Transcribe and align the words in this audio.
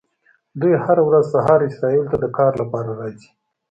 دوی 0.61 0.73
هره 0.85 1.03
ورځ 1.09 1.25
سهار 1.33 1.59
اسرائیلو 1.69 2.09
ته 2.11 2.17
د 2.23 2.25
کار 2.37 2.51
لپاره 2.61 2.91
راځي. 2.99 3.29